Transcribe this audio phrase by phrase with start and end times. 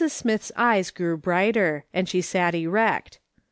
[0.09, 3.19] Smith's eyes grew brighter, and she sat erect.